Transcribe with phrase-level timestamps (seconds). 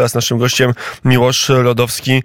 [0.00, 0.72] Teraz naszym gościem
[1.04, 2.22] Miłosz Lodowski,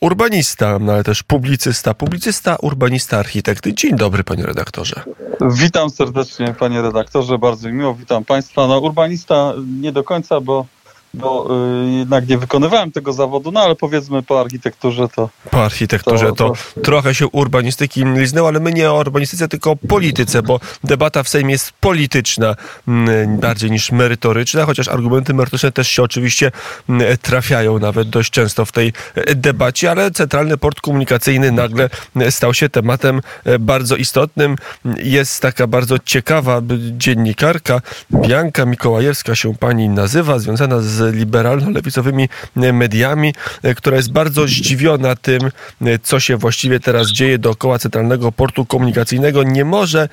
[0.00, 1.94] urbanista, no ale też publicysta.
[1.94, 3.68] Publicysta, urbanista, architekt.
[3.68, 5.02] Dzień dobry, panie redaktorze.
[5.40, 8.66] Witam serdecznie, panie redaktorze, bardzo mi miło, witam państwa.
[8.66, 10.66] No, urbanista nie do końca, bo
[11.14, 11.48] bo
[11.86, 15.28] y, jednak nie wykonywałem tego zawodu, no ale powiedzmy po architekturze to...
[15.50, 19.70] Po architekturze to, to, to trochę się urbanistyki liznęło, ale my nie o urbanistyce, tylko
[19.70, 22.54] o polityce, bo debata w Sejmie jest polityczna
[22.88, 26.52] mm, bardziej niż merytoryczna, chociaż argumenty merytoryczne też się oczywiście
[26.88, 32.30] mm, trafiają nawet dość często w tej e, debacie, ale Centralny Port Komunikacyjny nagle e,
[32.32, 34.56] stał się tematem e, bardzo istotnym.
[34.96, 36.62] Jest taka bardzo ciekawa
[36.96, 37.80] dziennikarka,
[38.12, 45.16] Bianka Mikołajewska się pani nazywa, związana z liberalno-lewicowymi e, mediami, e, która jest bardzo zdziwiona
[45.16, 45.40] tym,
[45.82, 49.42] e, co się właściwie teraz dzieje dookoła Centralnego Portu Komunikacyjnego.
[49.42, 50.08] Nie może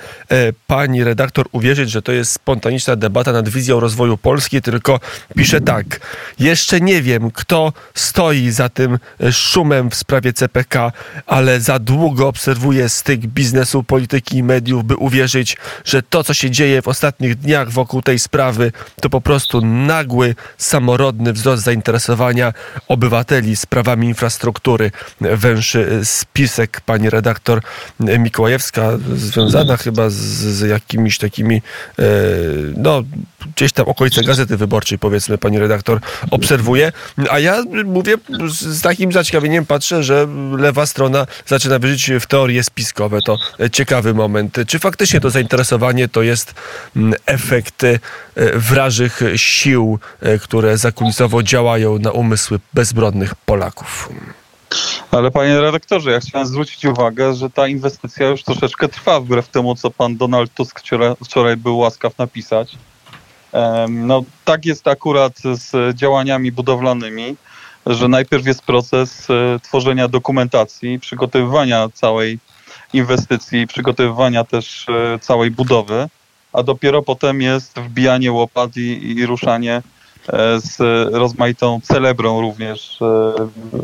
[0.67, 4.99] pani redaktor uwierzyć, że to jest spontaniczna debata nad wizją rozwoju Polski, tylko
[5.35, 5.99] pisze tak.
[6.39, 8.99] Jeszcze nie wiem, kto stoi za tym
[9.31, 10.91] szumem w sprawie CPK,
[11.25, 16.51] ale za długo obserwuję styk biznesu, polityki i mediów, by uwierzyć, że to, co się
[16.51, 22.53] dzieje w ostatnich dniach wokół tej sprawy, to po prostu nagły, sam samorodny wzrost zainteresowania
[22.87, 24.91] obywateli sprawami infrastruktury.
[25.21, 27.61] Węży spisek pani redaktor
[27.99, 31.61] Mikołajewska, związana chyba z, z jakimiś takimi,
[31.99, 32.03] e,
[32.77, 33.03] no
[33.55, 35.99] gdzieś tam okolice Gazety Wyborczej, powiedzmy, pani redaktor
[36.31, 36.91] obserwuje.
[37.29, 38.15] A ja mówię,
[38.49, 43.21] z takim zaciekawieniem patrzę, że lewa strona zaczyna wierzyć w teorie spiskowe.
[43.21, 43.37] To
[43.71, 44.57] ciekawy moment.
[44.67, 46.53] Czy faktycznie to zainteresowanie to jest
[46.95, 47.99] mm, efekt e,
[48.55, 50.39] wrażych sił, e,
[50.69, 54.09] które zakulisowo działają na umysły bezbronnych Polaków?
[55.11, 59.75] Ale panie redaktorze, ja chciałem zwrócić uwagę, że ta inwestycja już troszeczkę trwa, wbrew temu,
[59.75, 60.81] co pan Donald Tusk
[61.25, 62.77] wczoraj, był łaskaw napisać.
[63.89, 67.35] No tak jest akurat z działaniami budowlanymi,
[67.85, 72.39] że najpierw jest proces e, tworzenia dokumentacji, przygotowywania całej
[72.93, 76.09] inwestycji, przygotowywania też e, całej budowy,
[76.53, 79.81] a dopiero potem jest wbijanie łopat i, i ruszanie
[80.57, 80.77] z
[81.13, 82.99] rozmaitą celebrą również,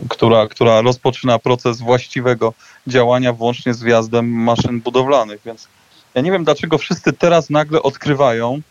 [0.09, 2.53] która, która rozpoczyna proces właściwego
[2.87, 5.41] działania włącznie z wjazdem maszyn budowlanych.
[5.45, 5.67] Więc
[6.15, 8.61] ja nie wiem, dlaczego wszyscy teraz nagle odkrywają,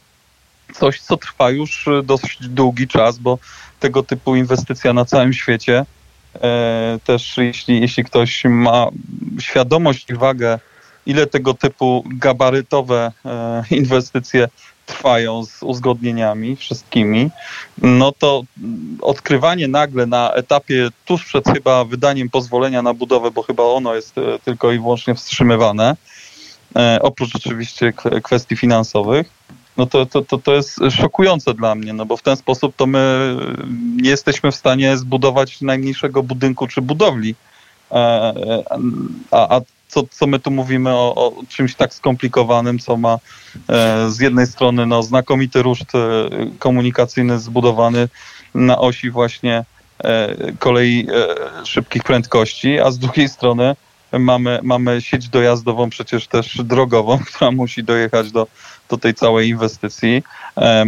[0.73, 3.39] coś, co trwa już e, dość długi czas, bo
[3.81, 5.87] tego typu inwestycja na całym świecie,
[6.35, 8.89] e, też jeśli, jeśli ktoś ma
[9.41, 10.59] świadomość i wagę,
[11.07, 14.49] ile tego typu gabarytowe e, inwestycje
[14.87, 17.31] trwają z uzgodnieniami wszystkimi,
[17.79, 18.43] no to
[19.01, 24.15] odkrywanie nagle na etapie tuż przed chyba wydaniem pozwolenia na budowę, bo chyba ono jest
[24.45, 25.97] tylko i wyłącznie wstrzymywane,
[27.01, 27.93] oprócz oczywiście
[28.23, 29.31] kwestii finansowych,
[29.77, 32.87] no to, to, to, to jest szokujące dla mnie, no bo w ten sposób to
[32.87, 33.37] my
[34.03, 37.35] nie jesteśmy w stanie zbudować najmniejszego budynku czy budowli.
[37.93, 38.63] E, e,
[39.31, 39.61] a, a
[39.95, 43.19] co, co my tu mówimy o, o czymś tak skomplikowanym, co ma
[43.69, 45.93] e, z jednej strony no, znakomity ruszt
[46.59, 48.09] komunikacyjny zbudowany
[48.55, 49.65] na osi właśnie
[50.59, 51.07] kolei
[51.65, 53.77] szybkich prędkości, a z drugiej strony
[54.13, 58.47] mamy, mamy sieć dojazdową przecież też drogową, która musi dojechać do,
[58.89, 60.23] do tej całej inwestycji.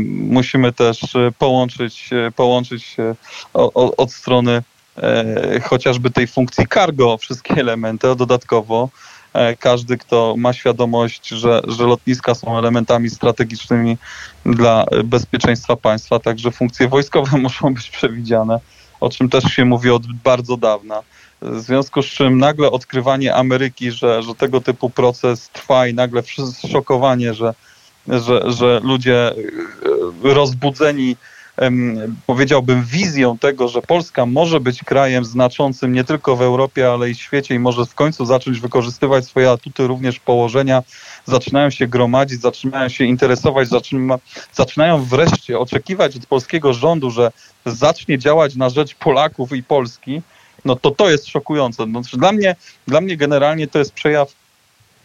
[0.08, 1.00] Musimy też
[1.38, 3.14] połączyć, połączyć się
[3.74, 4.75] od strony e,
[5.62, 8.88] chociażby tej funkcji cargo wszystkie elementy, a dodatkowo
[9.32, 13.96] e, każdy, kto ma świadomość, że, że lotniska są elementami strategicznymi
[14.46, 18.60] dla bezpieczeństwa państwa, także funkcje wojskowe muszą być przewidziane,
[19.00, 21.02] o czym też się mówi od bardzo dawna.
[21.42, 26.22] W związku z czym nagle odkrywanie Ameryki, że, że tego typu proces trwa i nagle
[26.72, 27.54] szokowanie, że,
[28.08, 29.34] że, że ludzie e,
[30.22, 31.16] rozbudzeni
[32.26, 37.14] powiedziałbym, wizją tego, że Polska może być krajem znaczącym nie tylko w Europie, ale i
[37.14, 40.82] w świecie i może w końcu zacząć wykorzystywać swoje atuty również położenia,
[41.24, 44.18] zaczynają się gromadzić, zaczynają się interesować, zaczyna,
[44.52, 47.32] zaczynają wreszcie oczekiwać od polskiego rządu, że
[47.66, 50.22] zacznie działać na rzecz Polaków i Polski,
[50.64, 51.84] no to to jest szokujące.
[51.84, 52.56] Znaczy, dla, mnie,
[52.86, 54.32] dla mnie generalnie to jest przejaw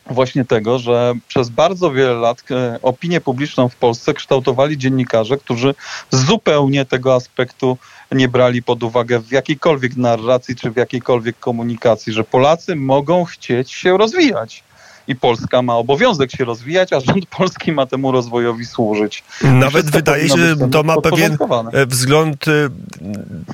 [0.06, 5.76] właśnie tego, że przez bardzo wiele lat e, opinię publiczną w Polsce kształtowali dziennikarze, którzy
[6.12, 7.78] zupełnie tego aspektu
[8.12, 13.72] nie brali pod uwagę w jakiejkolwiek narracji czy w jakiejkolwiek komunikacji, że Polacy mogą chcieć
[13.72, 14.64] się rozwijać
[15.08, 19.24] i Polska ma obowiązek się rozwijać, a rząd polski ma temu rozwojowi służyć.
[19.44, 21.38] Nawet wydaje się, że to ma pewien
[21.74, 22.52] e, wzgląd e,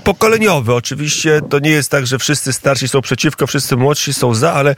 [0.04, 0.74] pokoleniowy.
[0.74, 4.76] Oczywiście to nie jest tak, że wszyscy starsi są przeciwko, wszyscy młodsi są za, ale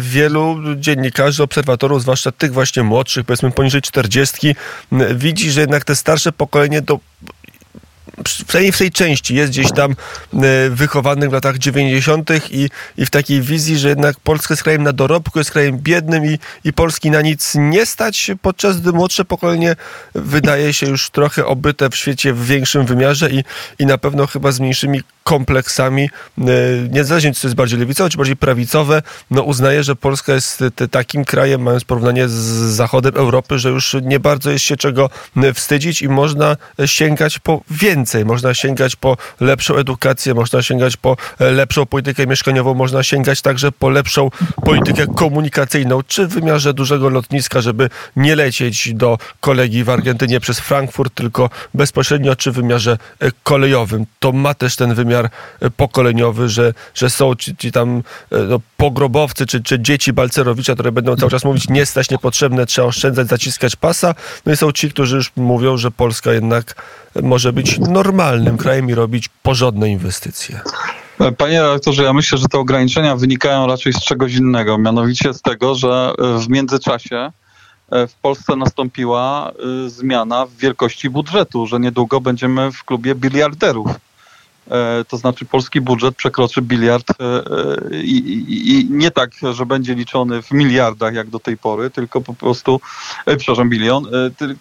[0.00, 4.54] wielu dziennikarzy, obserwatorów, zwłaszcza tych właśnie młodszych, powiedzmy poniżej 40,
[5.14, 6.98] widzi, że jednak te starsze pokolenie to
[8.22, 9.94] przynajmniej w tej części jest gdzieś tam
[10.70, 12.30] wychowany w latach 90.
[12.50, 16.26] I, i w takiej wizji, że jednak Polska jest krajem na dorobku, jest krajem biednym
[16.26, 19.76] i, i Polski na nic nie stać, podczas gdy młodsze pokolenie
[20.14, 23.44] wydaje się już trochę obyte w świecie w większym wymiarze i,
[23.78, 26.10] i na pewno chyba z mniejszymi kompleksami,
[26.90, 31.24] niezależnie czy to jest bardziej lewicowe, czy bardziej prawicowe, no uznaje, że Polska jest takim
[31.24, 32.34] krajem, mając porównanie z
[32.74, 35.10] zachodem Europy, że już nie bardzo jest się czego
[35.54, 36.56] wstydzić i można
[36.86, 38.03] sięgać po więcej.
[38.24, 43.90] Można sięgać po lepszą edukację, można sięgać po lepszą politykę mieszkaniową, można sięgać także po
[43.90, 44.30] lepszą
[44.64, 50.60] politykę komunikacyjną, czy w wymiarze dużego lotniska, żeby nie lecieć do kolegi w Argentynie przez
[50.60, 52.98] Frankfurt, tylko bezpośrednio, czy w wymiarze
[53.42, 54.06] kolejowym.
[54.18, 55.30] To ma też ten wymiar
[55.76, 61.16] pokoleniowy, że, że są ci, ci tam no, pogrobowcy, czy, czy dzieci Balcerowicza, które będą
[61.16, 64.14] cały czas mówić, nie stać niepotrzebne, trzeba oszczędzać, zaciskać pasa.
[64.46, 66.74] No i są ci, którzy już mówią, że Polska jednak
[67.22, 70.60] może być normalnym krajem i robić porządne inwestycje.
[71.38, 75.74] Panie redaktorze, ja myślę, że te ograniczenia wynikają raczej z czegoś innego, mianowicie z tego,
[75.74, 77.32] że w międzyczasie
[77.90, 83.90] e, w Polsce nastąpiła e, zmiana w wielkości budżetu, że niedługo będziemy w klubie biliarderów.
[84.70, 87.06] E, to znaczy polski budżet przekroczy biliard
[88.02, 92.20] i, i, i, nie tak, że będzie liczony w miliardach jak do tej pory, tylko
[92.20, 92.80] po prostu,
[93.36, 94.06] przepraszam, bilion,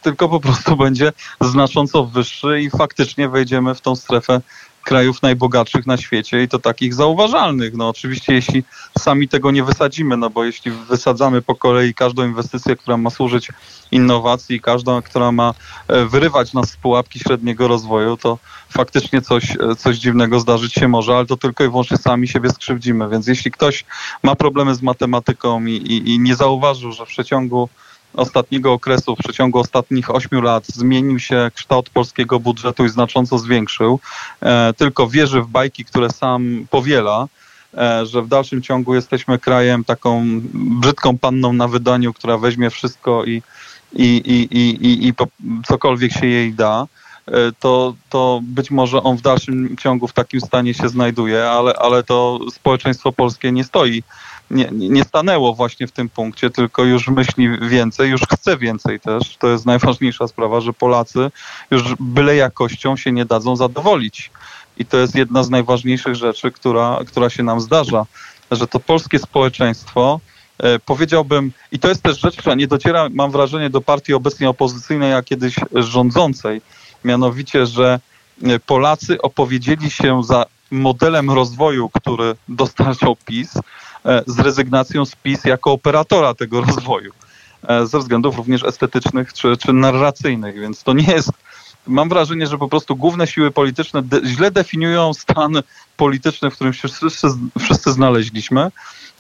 [0.01, 1.11] tylko po prostu będzie
[1.41, 4.41] znacząco wyższy i faktycznie wejdziemy w tą strefę
[4.83, 7.73] krajów najbogatszych na świecie i to takich zauważalnych.
[7.73, 8.63] No oczywiście jeśli
[8.97, 13.49] sami tego nie wysadzimy, no bo jeśli wysadzamy po kolei każdą inwestycję, która ma służyć
[13.91, 15.53] innowacji, każdą, która ma
[15.87, 18.37] e, wyrywać nas z pułapki średniego rozwoju, to
[18.69, 22.49] faktycznie coś, e, coś dziwnego zdarzyć się może, ale to tylko i wyłącznie sami siebie
[22.49, 23.09] skrzywdzimy.
[23.09, 23.85] Więc jeśli ktoś
[24.23, 27.69] ma problemy z matematyką i, i, i nie zauważył, że w przeciągu
[28.13, 33.99] ostatniego okresu, w przeciągu ostatnich ośmiu lat zmienił się kształt polskiego budżetu i znacząco zwiększył.
[34.41, 37.27] E, tylko wierzy w bajki, które sam powiela,
[37.77, 40.23] e, że w dalszym ciągu jesteśmy krajem taką
[40.53, 43.41] brzydką panną na wydaniu, która weźmie wszystko i,
[43.93, 45.13] i, i, i, i, i
[45.65, 46.87] cokolwiek się jej da
[47.27, 51.73] e, to, to być może on w dalszym ciągu w takim stanie się znajduje, ale,
[51.73, 54.03] ale to społeczeństwo polskie nie stoi
[54.51, 59.37] nie, nie stanęło właśnie w tym punkcie, tylko już myśli więcej, już chce więcej też.
[59.37, 61.31] To jest najważniejsza sprawa, że Polacy
[61.71, 64.31] już byle jakością się nie dadzą zadowolić.
[64.77, 68.05] I to jest jedna z najważniejszych rzeczy, która, która się nam zdarza,
[68.51, 70.19] że to polskie społeczeństwo,
[70.57, 74.49] e, powiedziałbym, i to jest też rzecz, która nie dociera, mam wrażenie, do partii obecnie
[74.49, 76.61] opozycyjnej, a kiedyś rządzącej,
[77.03, 77.99] mianowicie, że
[78.43, 83.53] e, Polacy opowiedzieli się za modelem rozwoju, który dostarczał PiS,
[84.05, 87.11] E, z rezygnacją z PiS jako operatora tego rozwoju.
[87.67, 91.31] E, ze względów również estetycznych czy, czy narracyjnych, więc to nie jest
[91.87, 95.63] mam wrażenie, że po prostu główne siły polityczne de źle definiują stan
[95.97, 97.27] polityczny, w którym się wszyscy,
[97.59, 98.71] wszyscy znaleźliśmy.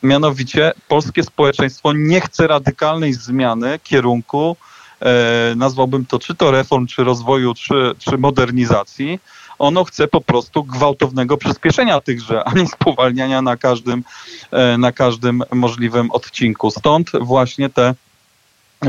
[0.03, 4.57] Mianowicie polskie społeczeństwo nie chce radykalnej zmiany kierunku,
[4.99, 9.19] e, nazwałbym to czy to reform, czy rozwoju, czy, czy modernizacji,
[9.63, 14.03] ono chce po prostu gwałtownego przyspieszenia tychże, a nie spowalniania na każdym,
[14.51, 16.71] e, na każdym możliwym odcinku.
[16.71, 17.95] Stąd właśnie te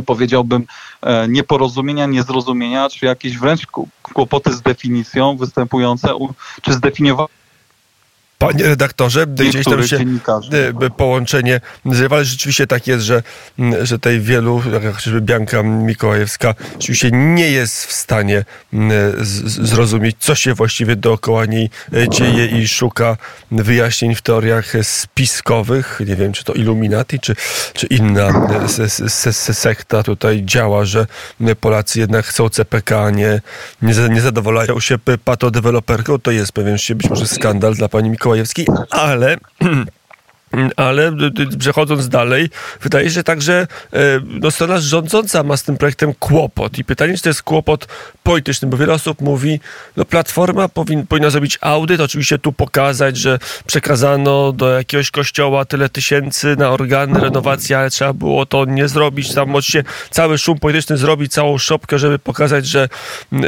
[0.06, 0.66] powiedziałbym,
[1.02, 3.66] e, nieporozumienia, niezrozumienia, czy jakieś wręcz
[4.02, 6.08] kłopoty z definicją występujące,
[6.62, 7.43] czy zdefiniowane
[8.38, 9.98] Panie redaktorze, gdzieś tam się
[10.96, 13.22] połączenie zrywa, ale rzeczywiście tak jest, że,
[13.82, 18.44] że tej wielu, jak chociażby Bianka Mikołajewska, rzeczywiście nie jest w stanie
[19.44, 23.16] zrozumieć, co się właściwie dookoła niej e, dzieje i szuka
[23.50, 26.00] wyjaśnień w teoriach spiskowych.
[26.06, 27.36] Nie wiem, czy to Illuminati, czy,
[27.74, 28.28] czy inna
[29.26, 31.06] e, sekta tutaj działa, że
[31.60, 33.40] Polacy jednak chcą CPK, nie,
[33.82, 36.18] nie, nie zadowalają się patodeweloperką.
[36.18, 39.36] To jest pewien być może skandal dla pani Mikołajewskiej Mikołajewski, ale
[40.76, 41.12] ale
[41.58, 42.50] przechodząc dalej,
[42.82, 46.78] wydaje się także e, no, strona rządząca ma z tym projektem kłopot.
[46.78, 47.88] I pytanie, czy to jest kłopot
[48.22, 49.60] polityczny, bo wiele osób mówi,
[49.96, 55.88] no Platforma powin, powinna zrobić audyt, oczywiście tu pokazać, że przekazano do jakiegoś kościoła tyle
[55.88, 60.96] tysięcy na organy, renowacji, ale trzeba było to nie zrobić, tam oczywiście cały szum polityczny
[60.96, 62.88] zrobić, całą szopkę, żeby pokazać, że,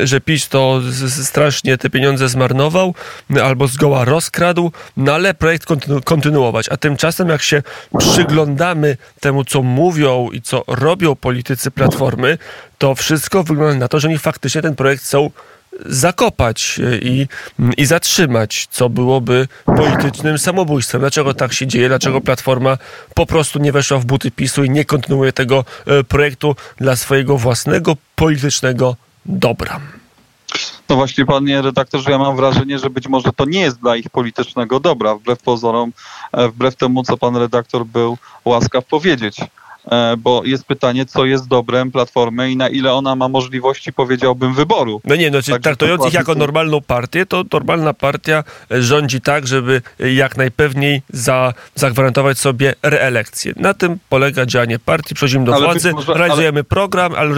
[0.04, 2.94] że PiS to strasznie te pieniądze zmarnował,
[3.42, 7.62] albo zgoła rozkradł, no ale projekt kontynu kontynuować, a tym Tymczasem jak się
[7.98, 12.38] przyglądamy temu, co mówią i co robią politycy Platformy,
[12.78, 15.30] to wszystko wygląda na to, że oni faktycznie ten projekt chcą
[15.86, 17.26] zakopać i,
[17.76, 21.00] i zatrzymać, co byłoby politycznym samobójstwem.
[21.00, 21.88] Dlaczego tak się dzieje?
[21.88, 22.78] Dlaczego Platforma
[23.14, 27.38] po prostu nie weszła w buty PiSu i nie kontynuuje tego e, projektu dla swojego
[27.38, 29.80] własnego politycznego dobra?
[30.88, 34.10] No właśnie, panie redaktorze, ja mam wrażenie, że być może to nie jest dla ich
[34.10, 35.92] politycznego dobra, wbrew pozorom,
[36.32, 39.40] e, wbrew temu, co pan redaktor był łaskaw powiedzieć.
[39.90, 44.54] E, bo jest pytanie, co jest dobrem Platformy i na ile ona ma możliwości, powiedziałbym,
[44.54, 45.00] wyboru.
[45.04, 49.46] No nie, no, czyli traktując ich jako normalną partię, to normalna partia e, rządzi tak,
[49.46, 53.52] żeby jak najpewniej za, zagwarantować sobie reelekcję.
[53.56, 56.64] Na tym polega działanie partii, przechodzimy do ale władzy, może, realizujemy ale...
[56.64, 57.34] program, ale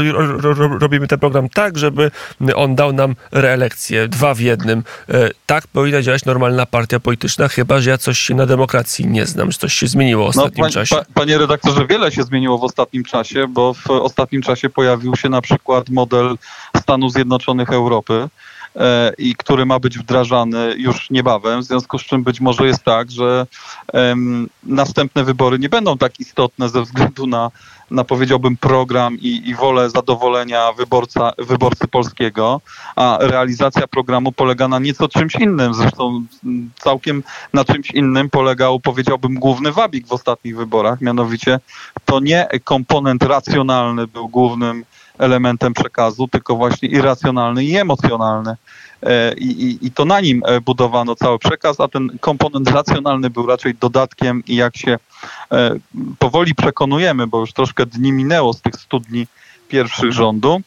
[0.80, 2.10] robimy ten program tak, żeby
[2.54, 4.08] on dał nam reelekcję.
[4.08, 4.82] Dwa w jednym.
[5.08, 9.26] E, tak powinna działać normalna partia polityczna, chyba, że ja coś się na demokracji nie
[9.26, 10.96] znam, że coś się zmieniło w no, ostatnim no, czasie.
[10.96, 15.16] Pa, panie redaktorze, wiele się zmieniło zmieniło w ostatnim czasie, bo w ostatnim czasie pojawił
[15.16, 16.38] się na przykład model
[16.76, 18.28] Stanów Zjednoczonych Europy
[19.18, 23.10] i który ma być wdrażany już niebawem, w związku z czym być może jest tak,
[23.10, 23.46] że
[24.62, 27.50] następne wybory nie będą tak istotne ze względu na
[27.90, 32.60] na powiedziałbym program i, i wolę zadowolenia wyborca, wyborcy polskiego,
[32.96, 35.74] a realizacja programu polega na nieco czymś innym.
[35.74, 36.24] Zresztą
[36.78, 41.60] całkiem na czymś innym polegał, powiedziałbym, główny wabik w ostatnich wyborach, mianowicie
[42.04, 44.84] to nie komponent racjonalny był głównym
[45.18, 48.56] elementem przekazu, tylko właśnie irracjonalny i emocjonalny.
[49.02, 53.46] E, I, i, to na nim e, budowano cały przekaz, a ten komponent racjonalny był
[53.46, 54.98] raczej dodatkiem i jak się
[55.52, 55.76] e,
[56.18, 59.26] powoli przekonujemy, bo już troszkę dni minęło z tych studni
[59.68, 60.62] pierwszych rządu,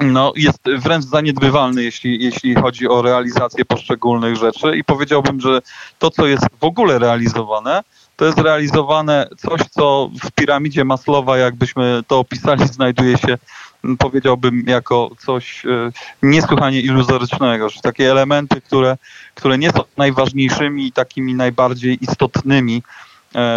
[0.00, 5.60] no, jest wręcz zaniedbywalny, jeśli, jeśli chodzi o realizację poszczególnych rzeczy i powiedziałbym, że
[5.98, 7.82] to, co jest w ogóle realizowane,
[8.16, 13.38] to jest realizowane coś, co w piramidzie Maslowa, jakbyśmy to opisali, znajduje się
[13.98, 15.90] powiedziałbym jako coś e,
[16.22, 18.96] niesłychanie iluzorycznego, że takie elementy, które,
[19.34, 22.82] które nie są najważniejszymi i takimi najbardziej istotnymi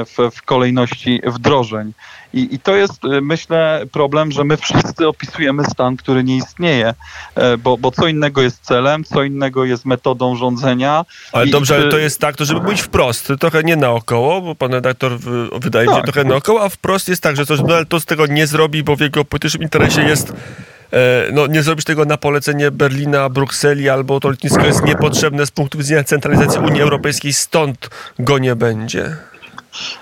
[0.06, 1.94] w, w kolejności wdrożeń.
[2.34, 6.94] I, I, to jest, y, myślę, problem, że my wszyscy opisujemy stan, który nie istnieje,
[7.36, 11.06] e, bo, bo co innego jest celem, co innego jest metodą rządzenia.
[11.32, 14.56] Ale I, dobrze, ale to jest tak, to żeby być wprost, trochę nie naokoło, bo
[14.56, 15.20] pan redaktor
[15.60, 15.96] wydaje tak.
[15.96, 16.14] mi się tak.
[16.14, 19.00] trochę naokoło, a wprost jest tak, że coś Donald Tusk tego nie zrobi, bo w
[19.00, 20.34] jego politycznym interesie jest
[20.94, 25.52] e, no, nie zrobisz tego na polecenie Berlina, Brukseli, albo to lotnisko jest niepotrzebne z
[25.52, 29.18] punktu widzenia centralizacji Unii Europejskiej, stąd go nie będzie.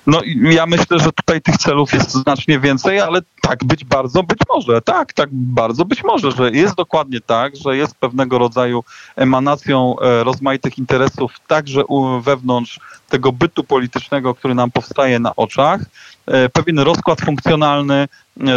[0.07, 4.39] No ja myślę, że tutaj tych celów jest znacznie więcej, ale tak być bardzo być
[4.55, 4.81] może.
[4.81, 8.83] Tak, tak bardzo być może, że jest dokładnie tak, że jest pewnego rodzaju
[9.15, 11.83] emanacją e, rozmaitych interesów także
[12.21, 12.79] wewnątrz
[13.09, 15.81] tego bytu politycznego, który nam powstaje na oczach,
[16.25, 18.07] e, pewien rozkład funkcjonalny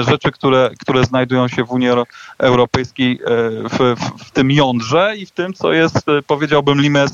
[0.01, 1.89] rzeczy, które, które znajdują się w Unii
[2.39, 3.21] Europejskiej
[3.71, 7.13] w, w, w tym jądrze i w tym, co jest, powiedziałbym, limes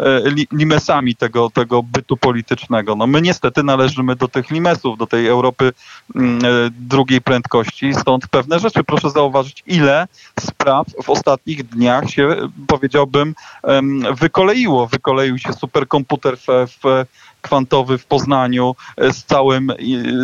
[0.00, 2.96] E, limesami tego, tego bytu politycznego.
[2.96, 5.72] No my niestety należymy do tych limesów, do tej Europy
[6.14, 8.84] mm, e, drugiej prędkości, stąd pewne rzeczy.
[8.84, 10.06] Proszę zauważyć, ile
[10.40, 13.34] spraw w ostatnich dniach się, powiedziałbym,
[14.20, 14.86] wykoleiło.
[14.86, 16.46] Wykoleił się superkomputer w,
[16.82, 17.06] w
[17.46, 19.72] kwantowy w Poznaniu e, z, całym,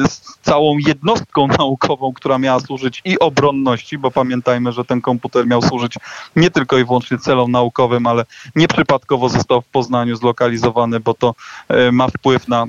[0.09, 1.82] z całą jednostką naukową,
[2.15, 5.95] która miała służyć i obronności, bo pamiętajmy, że ten komputer miał służyć
[6.37, 8.25] nie tylko i wyłącznie celom naukowym, ale
[8.57, 11.35] nieprzypadkowo został w Poznaniu zlokalizowany, bo to
[11.69, 12.67] e, ma wpływ na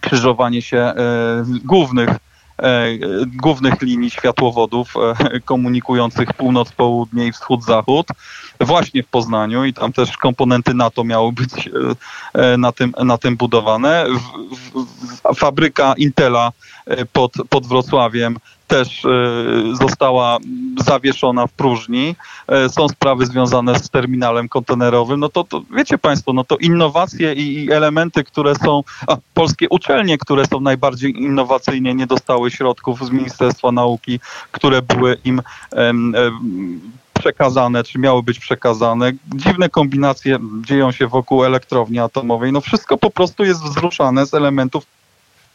[0.00, 0.94] krzyżowanie się e,
[1.64, 2.08] głównych
[3.26, 4.94] głównych linii światłowodów
[5.44, 8.08] komunikujących północ-południe i wschód-zachód
[8.60, 11.68] właśnie w Poznaniu i tam też komponenty NATO miały być
[12.34, 14.06] e, e, na tym, na tym budowane.
[15.36, 16.52] Fabryka Intela
[16.86, 18.36] e, pod, pod Wrocławiem
[18.68, 19.06] też
[19.72, 20.38] została
[20.84, 22.14] zawieszona w próżni.
[22.68, 25.20] Są sprawy związane z terminalem kontenerowym.
[25.20, 30.18] No to, to wiecie Państwo, no to innowacje i, elementy, które są, a, polskie uczelnie,
[30.18, 34.20] które są najbardziej innowacyjnie, nie dostały środków z Ministerstwa Nauki,
[34.52, 36.80] które były im em, em,
[37.18, 39.12] przekazane, czy miały być przekazane.
[39.34, 42.52] Dziwne kombinacje dzieją się wokół elektrowni atomowej.
[42.52, 44.86] No wszystko po prostu jest wzruszane z elementów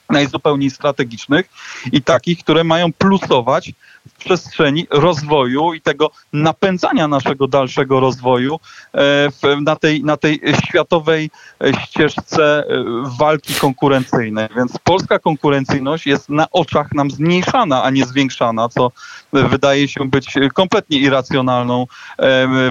[0.09, 1.49] najzupełniej strategicznych
[1.91, 3.71] i takich, które mają plusować
[4.07, 8.59] w przestrzeni rozwoju i tego napędzania naszego dalszego rozwoju
[8.93, 11.29] e, na tej, na tej światowej
[11.63, 12.83] e, ścieżce e,
[13.19, 14.47] walki konkurencyjnej.
[14.55, 18.91] Więc polska konkurencyjność jest na oczach nam zmniejszana, a nie zwiększana, co
[19.33, 21.87] wydaje się być kompletnie irracjonalną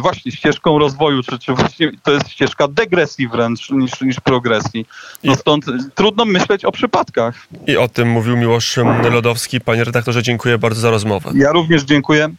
[0.00, 4.86] właśnie ścieżką rozwoju, czy, czy właśnie to jest ścieżka degresji wręcz niż, niż progresji.
[5.24, 7.34] No stąd trudno myśleć o przypadkach.
[7.66, 8.78] I o tym mówił Miłosz
[9.10, 9.60] Lodowski.
[9.60, 11.21] Panie redaktorze, dziękuję bardzo za rozmowę.
[11.34, 12.34] Ja również dziękuję.